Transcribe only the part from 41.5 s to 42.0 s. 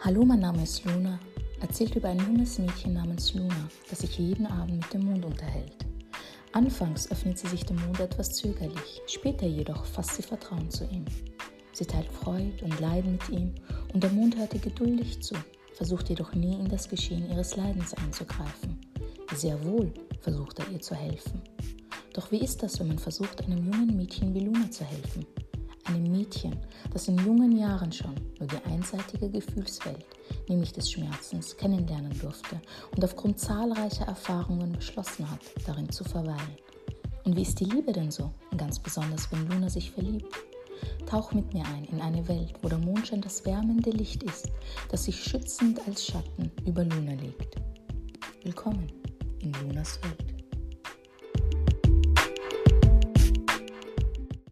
mir ein in